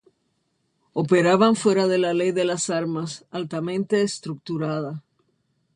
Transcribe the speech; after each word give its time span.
Operaban 1.01 1.55
fuera 1.55 1.85
de 1.85 1.99
la 1.99 2.11
ley 2.15 2.31
de 2.31 2.43
las 2.43 2.71
armas, 2.71 3.23
altamente 3.29 4.01
estructurada. 4.01 5.03